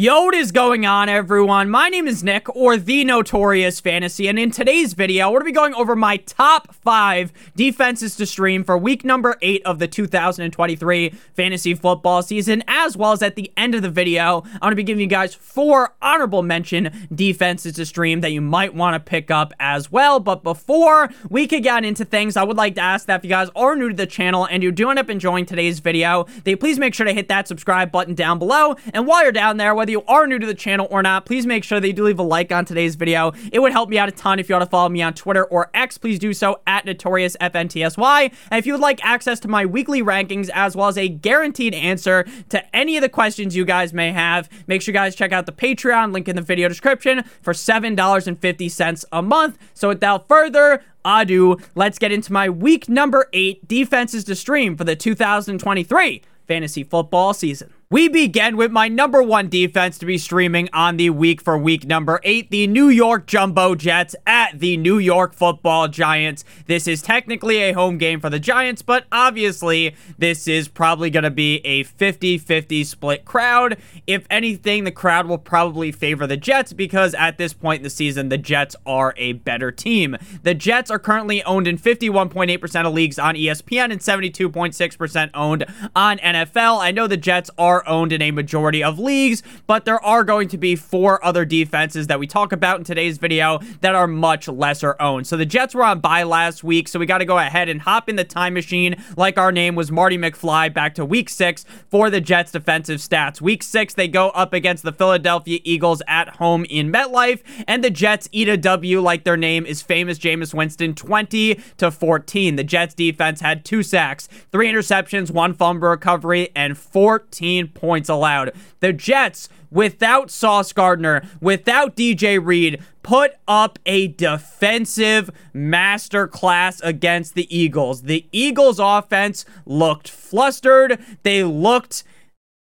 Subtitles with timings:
[0.00, 1.68] Yo, what is going on, everyone?
[1.68, 5.52] My name is Nick, or The Notorious Fantasy, and in today's video, we're going to
[5.52, 9.86] be going over my top five defenses to stream for week number eight of the
[9.86, 14.70] 2023 fantasy football season, as well as at the end of the video, I'm going
[14.70, 18.94] to be giving you guys four honorable mention defenses to stream that you might want
[18.94, 20.18] to pick up as well.
[20.18, 23.28] But before we could get into things, I would like to ask that if you
[23.28, 26.58] guys are new to the channel and you do end up enjoying today's video, that
[26.58, 28.76] please make sure to hit that subscribe button down below.
[28.94, 31.26] And while you're down there, whether whether you are new to the channel or not,
[31.26, 33.32] please make sure that you do leave a like on today's video.
[33.52, 35.44] It would help me out a ton if you want to follow me on Twitter
[35.44, 35.98] or X.
[35.98, 38.32] Please do so at NotoriousFNTSY.
[38.50, 41.74] And if you would like access to my weekly rankings as well as a guaranteed
[41.74, 45.32] answer to any of the questions you guys may have, make sure you guys check
[45.32, 49.58] out the Patreon link in the video description for $7.50 a month.
[49.74, 54.84] So without further ado, let's get into my week number eight defenses to stream for
[54.84, 57.72] the 2023 fantasy football season.
[57.92, 61.84] We begin with my number one defense to be streaming on the week for week
[61.84, 66.44] number eight, the New York Jumbo Jets at the New York Football Giants.
[66.66, 71.24] This is technically a home game for the Giants, but obviously this is probably going
[71.24, 73.76] to be a 50-50 split crowd.
[74.06, 77.90] If anything, the crowd will probably favor the Jets because at this point in the
[77.90, 80.16] season, the Jets are a better team.
[80.44, 86.18] The Jets are currently owned in 51.8% of leagues on ESPN and 72.6% owned on
[86.18, 86.78] NFL.
[86.78, 90.24] I know the Jets are are owned in a majority of leagues, but there are
[90.24, 94.06] going to be four other defenses that we talk about in today's video that are
[94.06, 95.26] much lesser owned.
[95.26, 97.80] So the Jets were on bye last week, so we got to go ahead and
[97.80, 101.64] hop in the time machine like our name was Marty McFly back to week six
[101.88, 103.40] for the Jets defensive stats.
[103.40, 107.90] Week six, they go up against the Philadelphia Eagles at home in MetLife, and the
[107.90, 112.56] Jets eat a W like their name is famous Jameis Winston 20 to 14.
[112.56, 118.52] The Jets defense had two sacks, three interceptions, one fumble recovery, and 14 points allowed.
[118.80, 127.54] The Jets, without Sauce Gardner, without DJ Reed, put up a defensive masterclass against the
[127.56, 128.02] Eagles.
[128.02, 130.98] The Eagles' offense looked flustered.
[131.22, 132.04] They looked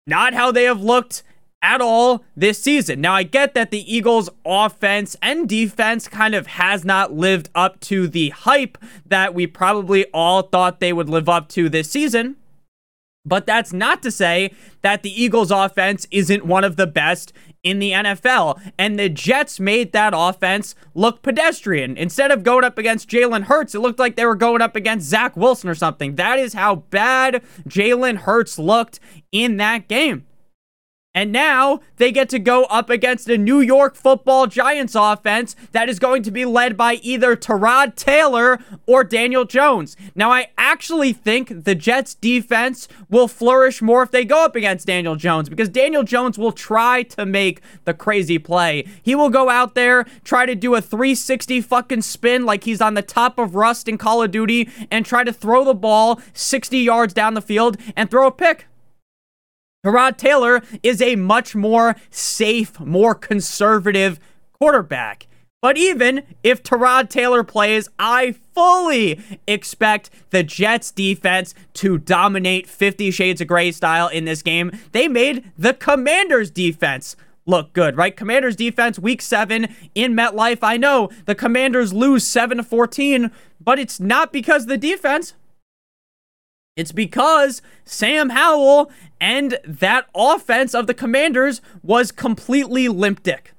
[0.07, 1.23] not how they have looked
[1.61, 3.01] at all this season.
[3.01, 7.79] Now, I get that the Eagles' offense and defense kind of has not lived up
[7.81, 12.35] to the hype that we probably all thought they would live up to this season.
[13.23, 14.51] But that's not to say
[14.81, 17.33] that the Eagles' offense isn't one of the best
[17.63, 18.59] in the NFL.
[18.77, 21.97] And the Jets made that offense look pedestrian.
[21.97, 25.07] Instead of going up against Jalen Hurts, it looked like they were going up against
[25.07, 26.15] Zach Wilson or something.
[26.15, 28.99] That is how bad Jalen Hurts looked
[29.31, 30.25] in that game.
[31.13, 35.89] And now they get to go up against a New York football Giants offense that
[35.89, 39.97] is going to be led by either Tyrod Taylor or Daniel Jones.
[40.15, 44.87] Now, I actually think the Jets defense will flourish more if they go up against
[44.87, 48.85] Daniel Jones because Daniel Jones will try to make the crazy play.
[49.03, 52.93] He will go out there, try to do a 360 fucking spin like he's on
[52.93, 56.77] the top of Rust in Call of Duty and try to throw the ball 60
[56.77, 58.67] yards down the field and throw a pick.
[59.83, 64.19] Tyrod Taylor is a much more safe, more conservative
[64.53, 65.25] quarterback.
[65.59, 73.09] But even if Tyrod Taylor plays, I fully expect the Jets defense to dominate 50
[73.09, 74.71] Shades of Grey style in this game.
[74.91, 77.15] They made the Commanders defense
[77.47, 78.15] look good, right?
[78.15, 80.59] Commanders defense week 7 in MetLife.
[80.61, 85.33] I know the Commanders lose 7 to 14, but it's not because the defense.
[86.81, 93.53] It's because Sam Howell and that offense of the Commanders was completely limp dick.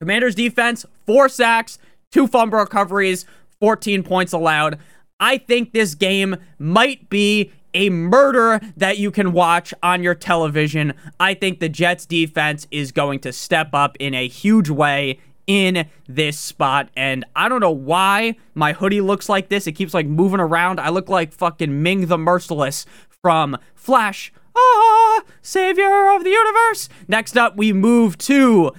[0.00, 1.80] Commanders defense, four sacks,
[2.12, 3.26] two fumble recoveries,
[3.58, 4.78] 14 points allowed.
[5.18, 10.94] I think this game might be a murder that you can watch on your television.
[11.18, 15.88] I think the Jets defense is going to step up in a huge way in
[16.08, 16.88] this spot.
[16.96, 19.66] And I don't know why my hoodie looks like this.
[19.66, 20.80] It keeps like moving around.
[20.80, 22.86] I look like fucking Ming the Merciless
[23.22, 24.32] from Flash.
[24.56, 26.88] Ah, savior of the universe.
[27.08, 28.72] Next up, we move to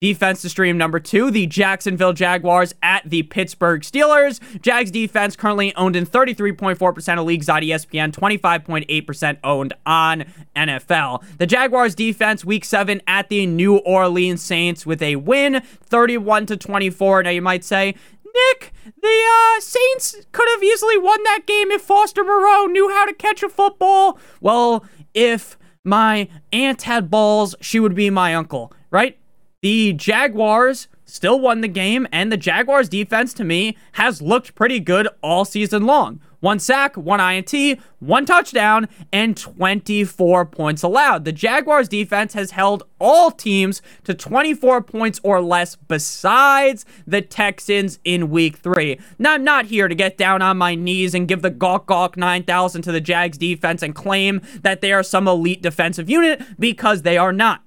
[0.00, 4.40] Defense to stream number two, the Jacksonville Jaguars at the Pittsburgh Steelers.
[4.62, 10.24] Jags defense currently owned in 33.4% of leagues on ESPN, 25.8% owned on
[10.56, 11.22] NFL.
[11.36, 16.56] The Jaguars defense week seven at the New Orleans Saints with a win, 31 to
[16.56, 17.24] 24.
[17.24, 17.94] Now you might say,
[18.24, 23.04] Nick, the uh, Saints could have easily won that game if Foster Moreau knew how
[23.04, 24.18] to catch a football.
[24.40, 24.82] Well,
[25.12, 29.19] if my aunt had balls, she would be my uncle, right?
[29.62, 34.80] The Jaguars still won the game, and the Jaguars defense to me has looked pretty
[34.80, 36.18] good all season long.
[36.40, 41.26] one sack, one INT, one touchdown, and 24 points allowed.
[41.26, 47.98] The Jaguars defense has held all teams to 24 points or less besides the Texans
[48.02, 48.98] in week three.
[49.18, 52.16] Now, I'm not here to get down on my knees and give the Gawk Gawk
[52.16, 57.02] 9000 to the Jags defense and claim that they are some elite defensive unit because
[57.02, 57.62] they are not.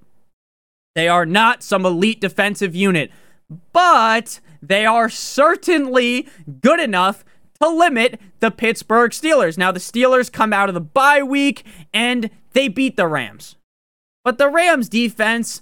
[0.95, 3.11] They are not some elite defensive unit,
[3.71, 6.27] but they are certainly
[6.61, 7.25] good enough
[7.61, 9.57] to limit the Pittsburgh Steelers.
[9.57, 13.55] Now, the Steelers come out of the bye week and they beat the Rams.
[14.23, 15.61] But the Rams defense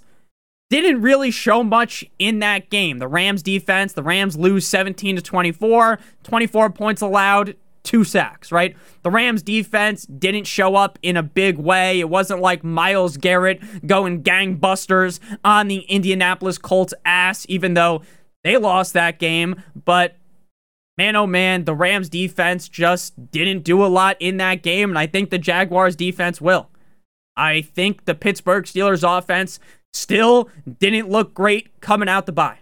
[0.70, 2.98] didn't really show much in that game.
[2.98, 8.76] The Rams defense, the Rams lose 17 to 24, 24 points allowed, two sacks, right?
[9.02, 12.00] The Rams defense didn't show up in a big way.
[12.00, 18.02] It wasn't like Myles Garrett going gangbusters on the Indianapolis Colts ass, even though
[18.44, 19.62] they lost that game.
[19.84, 20.16] But
[20.96, 24.98] man, oh man, the Rams defense just didn't do a lot in that game, and
[24.98, 26.68] I think the Jaguars defense will.
[27.36, 29.58] I think the Pittsburgh Steelers offense
[29.92, 30.48] still
[30.78, 32.58] didn't look great coming out the bye.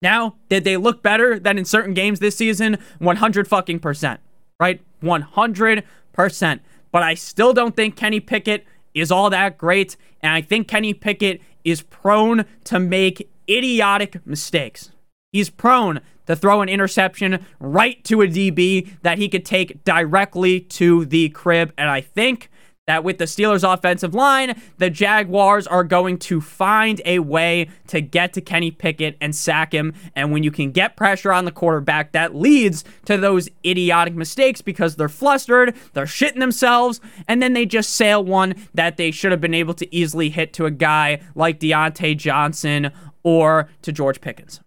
[0.00, 2.78] Now, did they look better than in certain games this season?
[2.98, 4.20] 100 fucking percent,
[4.60, 4.80] right?
[5.00, 6.62] 100 percent.
[6.92, 8.64] But I still don't think Kenny Pickett
[8.94, 14.90] is all that great, and I think Kenny Pickett is prone to make idiotic mistakes.
[15.32, 20.60] He's prone to throw an interception right to a DB that he could take directly
[20.60, 21.72] to the crib.
[21.76, 22.50] And I think
[22.88, 28.00] that with the Steelers' offensive line, the Jaguars are going to find a way to
[28.00, 29.92] get to Kenny Pickett and sack him.
[30.16, 34.62] And when you can get pressure on the quarterback, that leads to those idiotic mistakes
[34.62, 39.32] because they're flustered, they're shitting themselves, and then they just sail one that they should
[39.32, 42.90] have been able to easily hit to a guy like Diontae Johnson
[43.22, 44.60] or to George Pickens.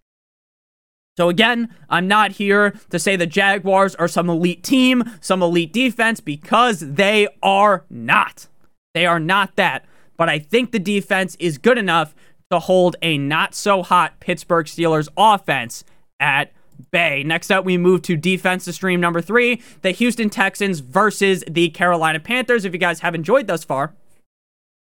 [1.21, 5.71] So again, I'm not here to say the Jaguars are some elite team, some elite
[5.71, 8.47] defense, because they are not.
[8.95, 9.85] They are not that.
[10.18, 12.15] But I think the defense is good enough
[12.50, 15.83] to hold a not so hot Pittsburgh Steelers offense
[16.19, 16.53] at
[16.89, 17.21] bay.
[17.21, 21.69] Next up, we move to defense to stream number three the Houston Texans versus the
[21.69, 22.65] Carolina Panthers.
[22.65, 23.94] If you guys have enjoyed thus far,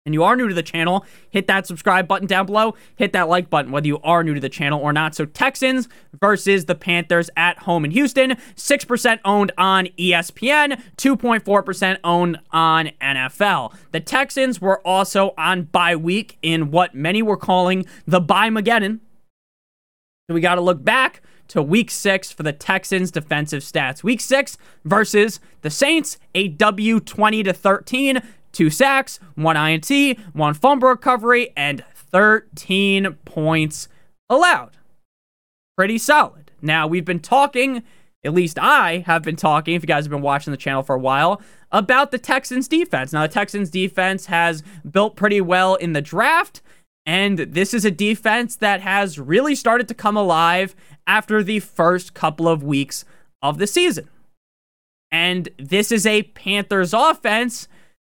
[0.05, 2.75] and you are new to the channel, hit that subscribe button down below.
[2.97, 5.15] Hit that like button whether you are new to the channel or not.
[5.15, 5.87] So Texans
[6.19, 8.31] versus the Panthers at home in Houston.
[8.55, 13.73] 6% owned on ESPN, 2.4% owned on NFL.
[13.91, 18.99] The Texans were also on bye week in what many were calling the bye Mageddon.
[20.27, 24.03] So we got to look back to week six for the Texans defensive stats.
[24.03, 28.21] Week six versus the Saints, a W 20 to 13
[28.53, 33.89] two sacks, one INT, one fumble recovery, and 13 points
[34.29, 34.77] allowed.
[35.75, 36.51] Pretty solid.
[36.61, 37.83] Now, we've been talking,
[38.23, 40.95] at least I have been talking, if you guys have been watching the channel for
[40.95, 41.41] a while,
[41.71, 43.11] about the Texans defense.
[43.11, 46.61] Now, the Texans defense has built pretty well in the draft,
[47.05, 50.75] and this is a defense that has really started to come alive
[51.05, 53.03] after the first couple of weeks
[53.41, 54.07] of the season.
[55.11, 57.67] And this is a Panthers offense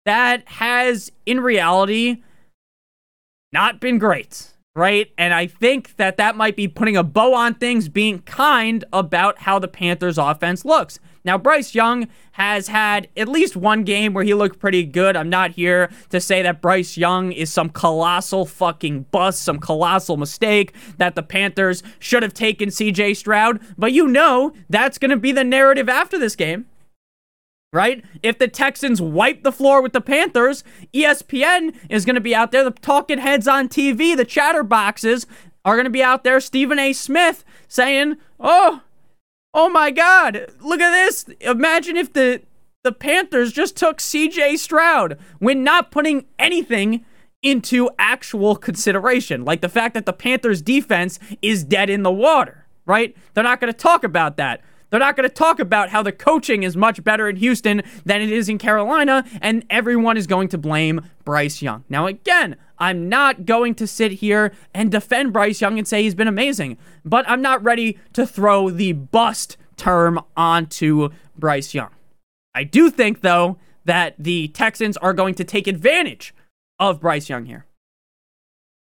[0.06, 2.24] that has, in reality,
[3.52, 5.12] not been great, right?
[5.18, 9.40] And I think that that might be putting a bow on things, being kind about
[9.40, 11.00] how the Panthers' offense looks.
[11.24, 15.16] Now, Bryce Young has had at least one game where he looked pretty good.
[15.16, 20.18] I'm not here to say that Bryce Young is some colossal fucking bust, some colossal
[20.18, 25.18] mistake, that the Panthers should have taken CJ Stroud, but you know that's going to
[25.18, 26.68] be the narrative after this game
[27.74, 28.04] right?
[28.24, 32.52] If the Texans wipe the floor with the Panthers, ESPN is going to be out
[32.52, 32.64] there.
[32.64, 35.26] The talking heads on TV, the chatterboxes,
[35.66, 36.40] are going to be out there.
[36.40, 36.94] Stephen A.
[36.94, 38.82] Smith saying, "Oh,
[39.54, 41.26] oh my God, look at this!
[41.42, 42.44] Imagine if the
[42.84, 44.58] the Panthers just took C.J.
[44.58, 47.06] Stroud when not putting anything."
[47.44, 52.66] Into actual consideration, like the fact that the Panthers' defense is dead in the water,
[52.88, 53.16] right?
[53.36, 54.62] They're not going to talk about that.
[54.96, 58.22] They're not going to talk about how the coaching is much better in Houston than
[58.22, 61.84] it is in Carolina, and everyone is going to blame Bryce Young.
[61.90, 66.16] Now, again, I'm not going to sit here and defend Bryce Young and say he's
[66.16, 71.92] been amazing, but I'm not ready to throw the bust term onto Bryce Young.
[72.54, 76.34] I do think, though, that the Texans are going to take advantage
[76.80, 77.66] of Bryce Young here.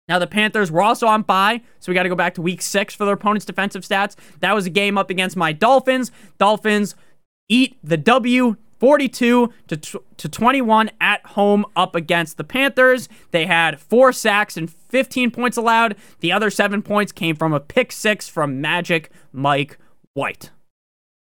[0.09, 2.63] Now, the Panthers were also on bye, so we got to go back to week
[2.63, 4.15] six for their opponent's defensive stats.
[4.39, 6.11] That was a game up against my Dolphins.
[6.39, 6.95] Dolphins
[7.47, 13.07] eat the W 42 to, to 21 at home up against the Panthers.
[13.31, 15.95] They had four sacks and 15 points allowed.
[16.21, 19.77] The other seven points came from a pick six from Magic Mike
[20.13, 20.49] White.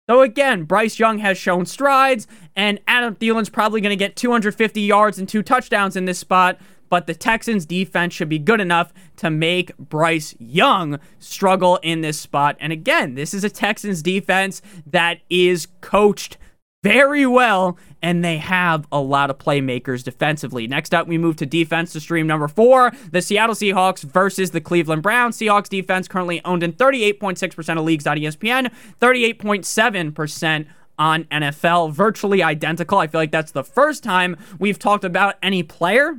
[0.08, 4.80] So again, Bryce Young has shown strides, and Adam Thielen's probably going to get 250
[4.80, 6.58] yards and two touchdowns in this spot.
[6.88, 12.18] But the Texans defense should be good enough to make Bryce Young struggle in this
[12.20, 12.56] spot.
[12.60, 16.38] And again, this is a Texans defense that is coached
[16.84, 20.68] very well, and they have a lot of playmakers defensively.
[20.68, 24.60] Next up, we move to defense to stream number four the Seattle Seahawks versus the
[24.60, 25.36] Cleveland Browns.
[25.36, 30.66] Seahawks defense currently owned in 38.6% of leagues on ESPN, 38.7%
[30.98, 32.98] on NFL, virtually identical.
[32.98, 36.18] I feel like that's the first time we've talked about any player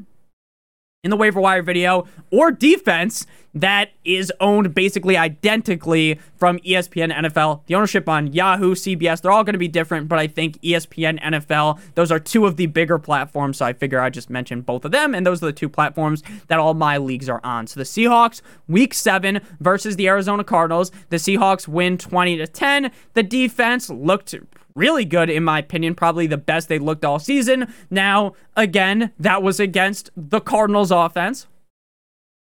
[1.03, 7.61] in the waiver wire video or defense that is owned basically identically from ESPN NFL.
[7.65, 11.19] The ownership on Yahoo, CBS, they're all going to be different, but I think ESPN
[11.21, 13.57] NFL, those are two of the bigger platforms.
[13.57, 16.21] So I figure I just mentioned both of them, and those are the two platforms
[16.47, 17.65] that all my leagues are on.
[17.65, 20.91] So the Seahawks, week seven versus the Arizona Cardinals.
[21.09, 22.91] The Seahawks win 20 to 10.
[23.13, 24.35] The defense looked
[24.79, 25.93] really good, in my opinion.
[25.93, 27.71] Probably the best they looked all season.
[27.91, 31.45] Now, again, that was against the Cardinals offense.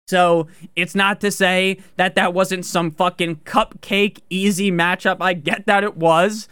[0.08, 5.18] So it's not to say that that wasn't some fucking cupcake easy matchup.
[5.20, 6.48] I get that it was.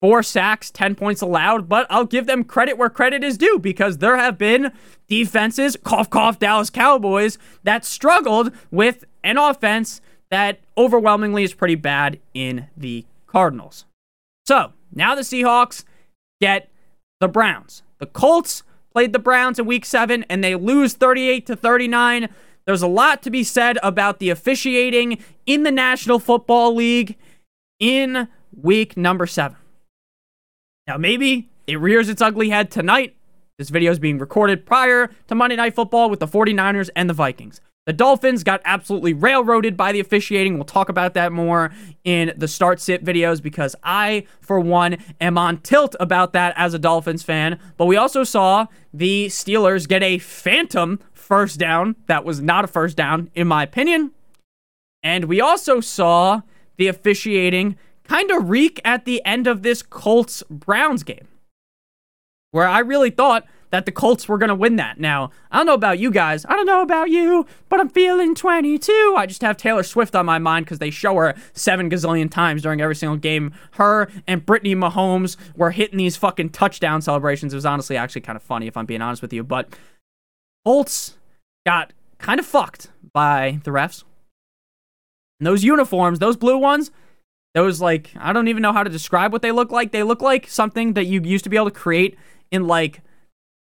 [0.00, 3.98] Four sacks, 10 points allowed, but I'll give them credit where credit is due because
[3.98, 4.72] there have been
[5.08, 10.00] defenses, cough, cough, Dallas Cowboys, that struggled with an offense
[10.30, 13.84] that overwhelmingly is pretty bad in the Cardinals.
[14.46, 15.84] So now the Seahawks
[16.40, 16.70] get
[17.20, 17.82] the Browns.
[17.98, 22.28] The Colts played the Browns in week seven and they lose 38 to 39.
[22.66, 27.16] There's a lot to be said about the officiating in the National Football League
[27.78, 29.56] in week number seven.
[30.86, 33.16] Now, maybe it rears its ugly head tonight.
[33.58, 37.14] This video is being recorded prior to Monday Night Football with the 49ers and the
[37.14, 37.60] Vikings.
[37.90, 40.54] The Dolphins got absolutely railroaded by the officiating.
[40.54, 41.72] We'll talk about that more
[42.04, 46.72] in the start sit videos because I, for one, am on tilt about that as
[46.72, 47.58] a Dolphins fan.
[47.76, 52.68] But we also saw the Steelers get a phantom first down that was not a
[52.68, 54.12] first down, in my opinion.
[55.02, 56.42] And we also saw
[56.76, 61.26] the officiating kind of reek at the end of this Colts Browns game,
[62.52, 64.98] where I really thought that the Colts were going to win that.
[64.98, 66.44] Now, I don't know about you guys.
[66.48, 69.14] I don't know about you, but I'm feeling 22.
[69.16, 72.62] I just have Taylor Swift on my mind because they show her seven gazillion times
[72.62, 73.52] during every single game.
[73.72, 77.52] Her and Brittany Mahomes were hitting these fucking touchdown celebrations.
[77.52, 79.44] It was honestly actually kind of funny, if I'm being honest with you.
[79.44, 79.68] But
[80.64, 81.16] Colts
[81.64, 84.04] got kind of fucked by the refs.
[85.38, 86.90] And those uniforms, those blue ones,
[87.54, 89.92] those like I don't even know how to describe what they look like.
[89.92, 92.16] They look like something that you used to be able to create
[92.50, 93.00] in like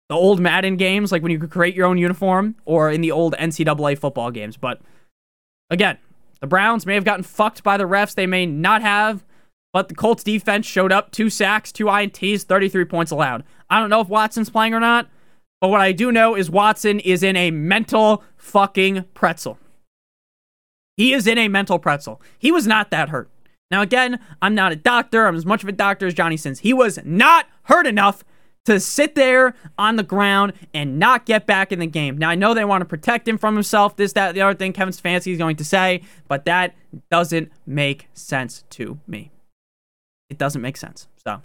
[0.09, 3.11] the old Madden games, like when you could create your own uniform, or in the
[3.11, 4.57] old NCAA football games.
[4.57, 4.81] But
[5.71, 5.99] again,
[6.41, 8.15] the Browns may have gotten fucked by the refs.
[8.15, 9.25] They may not have.
[9.73, 13.45] But the Colts defense showed up two sacks, two INTs, 33 points allowed.
[13.69, 15.09] I don't know if Watson's playing or not,
[15.61, 19.59] but what I do know is Watson is in a mental fucking pretzel.
[20.97, 22.23] He is in a mental pretzel.
[22.39, 23.29] He was not that hurt.
[23.71, 25.27] Now, again, I'm not a doctor.
[25.27, 26.61] I'm as much of a doctor as Johnny Sins.
[26.61, 28.25] He was not hurt enough
[28.67, 32.19] to sit there on the ground and not get back in the game.
[32.19, 34.73] Now, I know they want to protect him from himself, this, that, the other thing
[34.73, 36.75] Kevin Stefanski is going to say, but that
[37.11, 39.31] doesn't make sense to me.
[40.29, 41.09] It doesn't make sense.
[41.25, 41.41] So,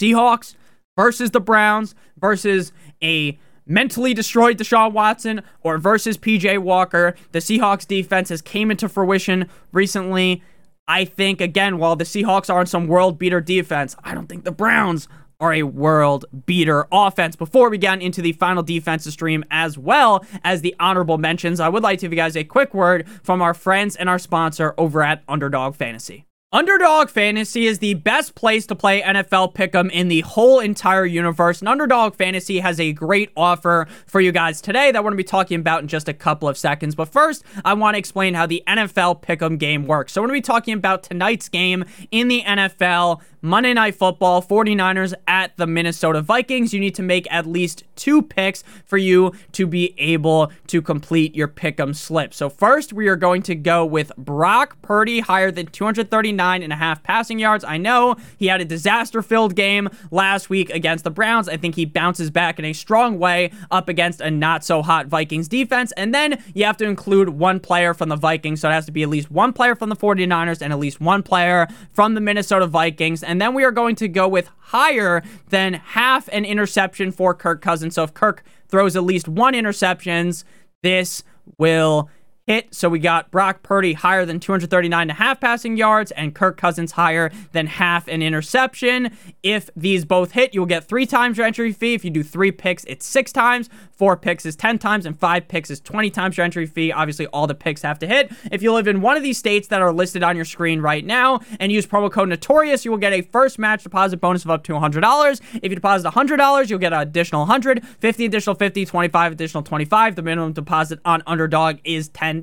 [0.00, 0.54] Seahawks
[0.96, 2.72] versus the Browns versus
[3.02, 7.14] a mentally destroyed Deshaun Watson or versus PJ Walker.
[7.32, 10.42] The Seahawks defense has came into fruition recently.
[10.88, 14.52] I think again, while the Seahawks aren't some world beater defense, I don't think the
[14.52, 15.08] Browns
[15.40, 17.36] are a world beater offense.
[17.36, 21.68] Before we get into the final defensive stream, as well as the honorable mentions, I
[21.68, 24.74] would like to give you guys a quick word from our friends and our sponsor
[24.78, 26.26] over at Underdog Fantasy.
[26.52, 31.60] Underdog Fantasy is the best place to play NFL Pick'em in the whole entire universe.
[31.60, 35.22] And Underdog Fantasy has a great offer for you guys today that we're going to
[35.22, 36.96] be talking about in just a couple of seconds.
[36.96, 40.12] But first, I want to explain how the NFL Pick'em game works.
[40.12, 43.20] So we're going to be talking about tonight's game in the NFL.
[43.42, 46.74] Monday Night Football, 49ers at the Minnesota Vikings.
[46.74, 51.34] You need to make at least two picks for you to be able to complete
[51.34, 52.34] your pick'em slip.
[52.34, 56.76] So first, we are going to go with Brock Purdy, higher than 239 and a
[56.76, 57.64] half passing yards.
[57.64, 61.48] I know he had a disaster-filled game last week against the Browns.
[61.48, 65.92] I think he bounces back in a strong way up against a not-so-hot Vikings defense.
[65.96, 68.60] And then you have to include one player from the Vikings.
[68.60, 71.00] So it has to be at least one player from the 49ers and at least
[71.00, 73.22] one player from the Minnesota Vikings.
[73.22, 77.60] And then we are going to go with higher than half an interception for Kirk
[77.60, 77.94] Cousins.
[77.94, 80.44] So if Kirk throws at least one interceptions,
[80.82, 81.22] this
[81.58, 82.08] will
[82.50, 82.74] hit.
[82.74, 86.56] So we got Brock Purdy higher than 239 and a half passing yards and Kirk
[86.56, 89.16] Cousins higher than half an interception.
[89.44, 91.94] If these both hit, you'll get three times your entry fee.
[91.94, 93.68] If you do three picks, it's six times.
[93.92, 96.90] Four picks is 10 times, and five picks is 20 times your entry fee.
[96.90, 98.32] Obviously, all the picks have to hit.
[98.50, 101.04] If you live in one of these states that are listed on your screen right
[101.04, 104.50] now and use promo code Notorious, you will get a first match deposit bonus of
[104.50, 105.40] up to $100.
[105.62, 110.16] If you deposit $100, you'll get an additional 100, 50 additional 50, 25 additional 25.
[110.16, 112.39] The minimum deposit on Underdog is $10.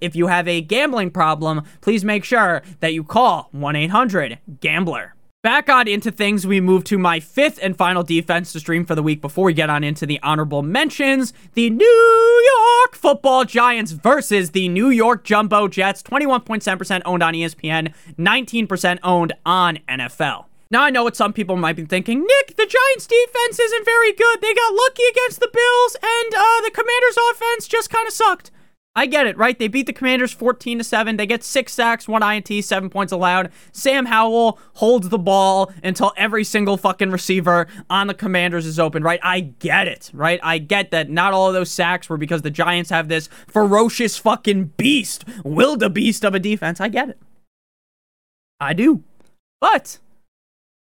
[0.00, 5.14] If you have a gambling problem, please make sure that you call 1 800 GAMBLER.
[5.42, 8.94] Back on into things, we move to my fifth and final defense to stream for
[8.94, 11.32] the week before we get on into the honorable mentions.
[11.54, 16.00] The New York football Giants versus the New York Jumbo Jets.
[16.04, 20.44] 21.7% owned on ESPN, 19% owned on NFL.
[20.70, 22.20] Now, I know what some people might be thinking.
[22.20, 24.40] Nick, the Giants defense isn't very good.
[24.40, 28.52] They got lucky against the Bills, and uh, the Commanders offense just kind of sucked.
[28.94, 29.58] I get it, right?
[29.58, 31.16] They beat the Commanders 14 to 7.
[31.16, 33.50] They get 6 sacks, 1 INT, 7 points allowed.
[33.72, 39.02] Sam Howell holds the ball until every single fucking receiver on the Commanders is open,
[39.02, 39.20] right?
[39.22, 40.38] I get it, right?
[40.42, 44.18] I get that not all of those sacks were because the Giants have this ferocious
[44.18, 46.78] fucking beast, wildebeest of a defense.
[46.78, 47.18] I get it.
[48.60, 49.04] I do.
[49.58, 49.98] But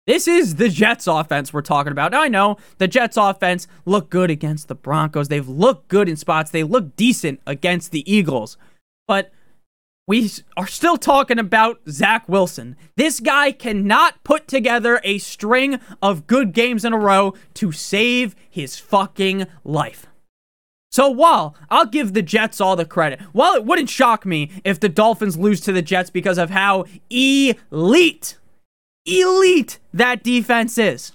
[0.07, 2.13] this is the Jets offense we're talking about.
[2.13, 5.29] Now, I know the Jets offense look good against the Broncos.
[5.29, 6.51] They've looked good in spots.
[6.51, 8.57] They look decent against the Eagles.
[9.07, 9.33] But
[10.09, 12.77] we are still talking about Zach Wilson.
[12.97, 18.35] This guy cannot put together a string of good games in a row to save
[18.51, 20.07] his fucking life.
[20.91, 24.81] So while I'll give the Jets all the credit, while it wouldn't shock me if
[24.81, 28.37] the Dolphins lose to the Jets because of how elite
[29.07, 31.13] elite that defense is.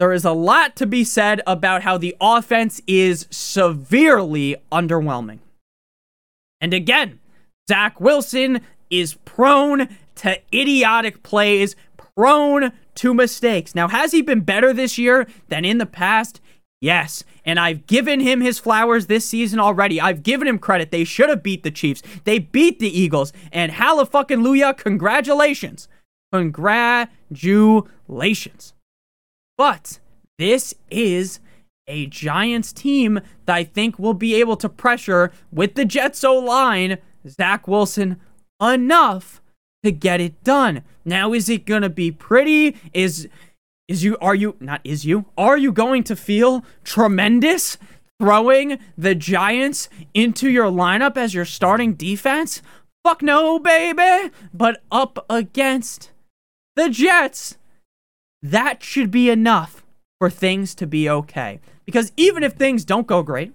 [0.00, 5.38] There is a lot to be said about how the offense is severely underwhelming.
[6.60, 7.20] And again,
[7.68, 13.74] Zach Wilson is prone to idiotic plays, prone to mistakes.
[13.74, 16.40] Now, has he been better this year than in the past?
[16.84, 19.98] Yes, and I've given him his flowers this season already.
[19.98, 20.90] I've given him credit.
[20.90, 22.02] They should have beat the Chiefs.
[22.24, 25.88] They beat the Eagles, and hallelujah, congratulations.
[26.30, 28.74] Congratulations.
[29.56, 29.98] But
[30.38, 31.40] this is
[31.88, 36.38] a Giants team that I think will be able to pressure with the Jets O
[36.38, 38.20] line Zach Wilson
[38.60, 39.40] enough
[39.84, 40.82] to get it done.
[41.02, 42.76] Now, is it going to be pretty?
[42.92, 43.26] Is
[43.88, 47.76] is you are you not is you are you going to feel tremendous
[48.20, 52.62] throwing the Giants into your lineup as your starting defense?
[53.02, 54.30] Fuck no, baby.
[54.52, 56.10] But up against
[56.76, 57.58] the Jets,
[58.42, 59.84] that should be enough
[60.18, 61.60] for things to be okay.
[61.84, 63.52] Because even if things don't go great,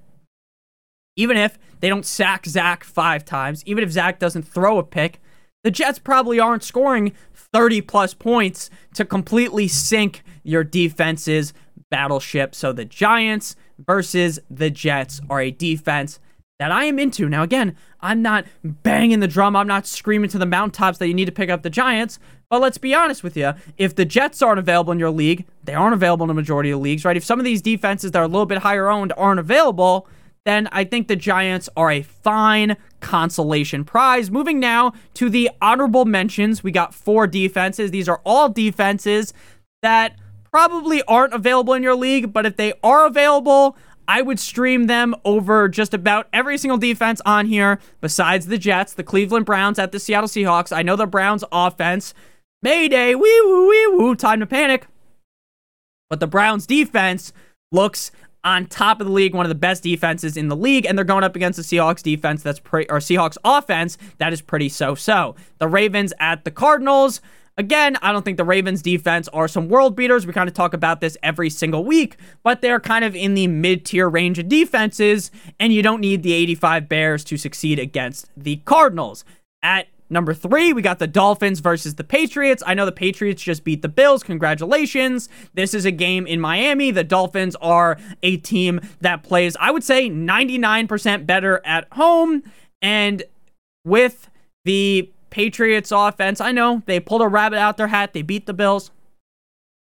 [1.15, 5.19] even if they don't sack Zach five times, even if Zach doesn't throw a pick,
[5.63, 7.13] the Jets probably aren't scoring
[7.53, 11.53] 30 plus points to completely sink your defense's
[11.89, 12.53] battleship.
[12.55, 16.19] So the Giants versus the Jets are a defense
[16.59, 17.29] that I am into.
[17.29, 19.55] Now, again, I'm not banging the drum.
[19.55, 22.19] I'm not screaming to the mountaintops that you need to pick up the Giants.
[22.49, 23.53] But let's be honest with you.
[23.77, 26.81] If the Jets aren't available in your league, they aren't available in the majority of
[26.81, 27.15] leagues, right?
[27.15, 30.07] If some of these defenses that are a little bit higher owned aren't available,
[30.45, 34.31] then I think the Giants are a fine consolation prize.
[34.31, 36.63] Moving now to the honorable mentions.
[36.63, 37.91] We got four defenses.
[37.91, 39.33] These are all defenses
[39.81, 40.17] that
[40.51, 45.13] probably aren't available in your league, but if they are available, I would stream them
[45.23, 49.91] over just about every single defense on here, besides the Jets, the Cleveland Browns, at
[49.91, 50.75] the Seattle Seahawks.
[50.75, 52.15] I know the Browns offense.
[52.63, 54.87] Mayday, wee woo, wee woo, time to panic.
[56.09, 57.31] But the Browns defense
[57.71, 58.11] looks
[58.43, 61.05] on top of the league, one of the best defenses in the league, and they're
[61.05, 65.35] going up against the Seahawks defense that's pretty, or Seahawks offense that is pretty so-so.
[65.57, 67.21] The Ravens at the Cardinals.
[67.57, 70.25] Again, I don't think the Ravens defense are some world beaters.
[70.25, 73.47] We kind of talk about this every single week, but they're kind of in the
[73.47, 78.29] mid tier range of defenses, and you don't need the 85 Bears to succeed against
[78.37, 79.25] the Cardinals.
[79.61, 82.63] At Number three, we got the Dolphins versus the Patriots.
[82.65, 84.23] I know the Patriots just beat the Bills.
[84.23, 85.29] Congratulations.
[85.53, 86.89] This is a game in Miami.
[86.89, 92.43] The Dolphins are a team that plays, I would say, 99% better at home.
[92.81, 93.23] And
[93.85, 94.29] with
[94.65, 98.13] the Patriots offense, I know they pulled a rabbit out their hat.
[98.13, 98.89] They beat the Bills.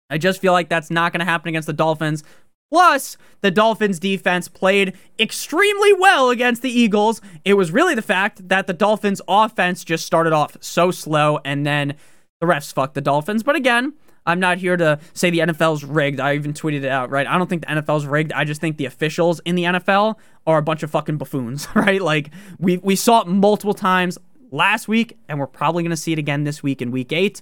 [0.10, 2.26] I just feel like that's not going to happen against the Dolphins.
[2.72, 7.22] Plus, the Dolphins defense played extremely well against the Eagles.
[7.44, 11.66] It was really the fact that the Dolphins offense just started off so slow and
[11.66, 11.96] then
[12.40, 13.44] the refs fucked the Dolphins.
[13.44, 13.94] But again,
[14.26, 16.20] I'm not here to say the NFL's rigged.
[16.20, 17.28] I even tweeted it out, right?
[17.28, 18.32] I don't think the NFL's rigged.
[18.32, 20.16] I just think the officials in the NFL
[20.48, 22.02] are a bunch of fucking buffoons, right?
[22.02, 24.18] Like we we saw it multiple times
[24.52, 27.42] last week, and we're probably gonna see it again this week in week eight.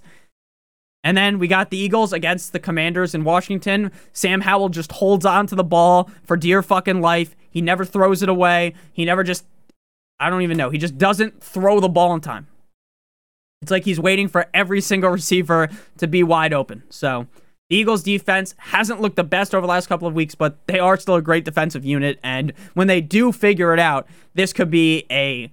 [1.04, 3.92] And then we got the Eagles against the Commanders in Washington.
[4.12, 7.36] Sam Howell just holds on to the ball for dear fucking life.
[7.50, 8.74] He never throws it away.
[8.92, 9.46] He never just,
[10.20, 10.70] I don't even know.
[10.70, 12.48] He just doesn't throw the ball in time.
[13.62, 16.84] It's like he's waiting for every single receiver to be wide open.
[16.90, 17.28] So
[17.70, 20.80] the Eagles defense hasn't looked the best over the last couple of weeks, but they
[20.80, 22.20] are still a great defensive unit.
[22.24, 25.52] And when they do figure it out, this could be a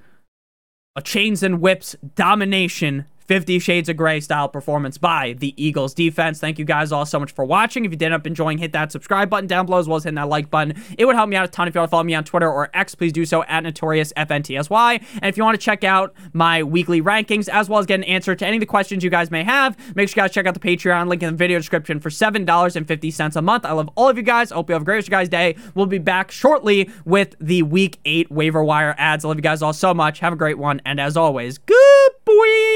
[0.97, 6.39] a chains and whips domination 50 Shades of Grey style performance by the Eagles defense.
[6.39, 7.85] Thank you guys all so much for watching.
[7.85, 10.05] If you did end up enjoying, hit that subscribe button down below as well as
[10.05, 10.81] hitting that like button.
[10.99, 11.69] It would help me out a ton.
[11.69, 15.05] If you want to follow me on Twitter or X, please do so at NotoriousFNTSY.
[15.15, 18.05] And if you want to check out my weekly rankings as well as get an
[18.05, 20.47] answer to any of the questions you guys may have, make sure you guys check
[20.47, 23.65] out the Patreon link in the video description for $7.50 a month.
[23.65, 24.53] I love all of you guys.
[24.53, 25.57] I hope you have a great guys' day.
[25.75, 29.25] We'll be back shortly with the week eight waiver wire ads.
[29.25, 30.21] I love you guys all so much.
[30.21, 30.81] Have a great one.
[30.85, 32.76] And as always, good boy.